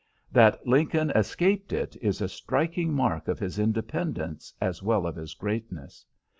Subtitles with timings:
[0.31, 5.15] That Lincoln escaped it is a striking mark of his independence as well as of
[5.15, 6.07] his greatness.